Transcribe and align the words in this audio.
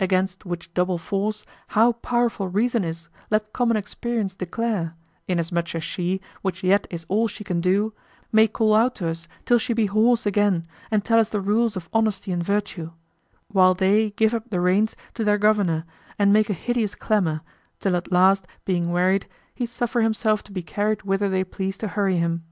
Against 0.00 0.46
which 0.46 0.72
double 0.72 0.96
force 0.96 1.44
how 1.68 1.92
powerful 1.92 2.48
reason 2.48 2.82
is 2.82 3.10
let 3.30 3.52
common 3.52 3.76
experience 3.76 4.34
declare, 4.34 4.94
inasmuch 5.28 5.74
as 5.74 5.84
she, 5.84 6.22
which 6.40 6.64
yet 6.64 6.86
is 6.88 7.04
all 7.10 7.28
she 7.28 7.44
can 7.44 7.60
do, 7.60 7.92
may 8.32 8.48
call 8.48 8.72
out 8.74 8.94
to 8.94 9.08
us 9.08 9.28
till 9.44 9.58
she 9.58 9.74
be 9.74 9.84
hoarse 9.84 10.24
again 10.24 10.64
and 10.90 11.04
tell 11.04 11.18
us 11.18 11.28
the 11.28 11.42
rules 11.42 11.76
of 11.76 11.90
honesty 11.92 12.32
and 12.32 12.42
virtue; 12.42 12.90
while 13.48 13.74
they 13.74 14.12
give 14.12 14.32
up 14.32 14.48
the 14.48 14.60
reins 14.62 14.96
to 15.12 15.24
their 15.24 15.36
governor 15.36 15.84
and 16.18 16.32
make 16.32 16.48
a 16.48 16.54
hideous 16.54 16.94
clamor, 16.94 17.42
till 17.78 17.96
at 17.96 18.10
last 18.10 18.46
being 18.64 18.90
wearied, 18.92 19.26
he 19.54 19.66
suffer 19.66 20.00
himself 20.00 20.42
to 20.42 20.52
be 20.52 20.62
carried 20.62 21.02
whither 21.02 21.28
they 21.28 21.44
please 21.44 21.76
to 21.76 21.88
hurry 21.88 22.16
him. 22.16 22.44